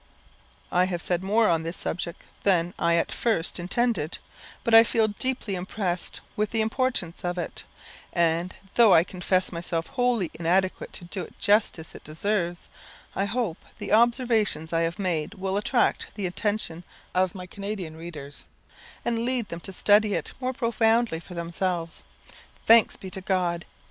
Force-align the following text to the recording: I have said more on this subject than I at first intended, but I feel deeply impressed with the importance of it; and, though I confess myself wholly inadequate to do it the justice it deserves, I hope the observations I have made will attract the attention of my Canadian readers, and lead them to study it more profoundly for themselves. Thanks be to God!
I 0.71 0.85
have 0.85 0.99
said 1.03 1.21
more 1.21 1.47
on 1.47 1.61
this 1.61 1.77
subject 1.77 2.23
than 2.41 2.73
I 2.79 2.95
at 2.95 3.11
first 3.11 3.59
intended, 3.59 4.17
but 4.63 4.73
I 4.73 4.83
feel 4.83 5.09
deeply 5.09 5.53
impressed 5.53 6.21
with 6.35 6.49
the 6.49 6.61
importance 6.61 7.23
of 7.23 7.37
it; 7.37 7.65
and, 8.11 8.55
though 8.73 8.95
I 8.95 9.03
confess 9.03 9.51
myself 9.51 9.85
wholly 9.85 10.31
inadequate 10.33 10.91
to 10.93 11.05
do 11.05 11.21
it 11.21 11.37
the 11.37 11.41
justice 11.41 11.93
it 11.93 12.03
deserves, 12.03 12.67
I 13.15 13.25
hope 13.25 13.59
the 13.77 13.91
observations 13.93 14.73
I 14.73 14.81
have 14.81 14.97
made 14.97 15.35
will 15.35 15.55
attract 15.55 16.07
the 16.15 16.25
attention 16.25 16.83
of 17.13 17.35
my 17.35 17.45
Canadian 17.45 17.95
readers, 17.95 18.45
and 19.05 19.19
lead 19.23 19.49
them 19.49 19.59
to 19.59 19.71
study 19.71 20.15
it 20.15 20.33
more 20.41 20.51
profoundly 20.53 21.19
for 21.19 21.35
themselves. 21.35 22.01
Thanks 22.65 22.97
be 22.97 23.11
to 23.11 23.21
God! 23.21 23.65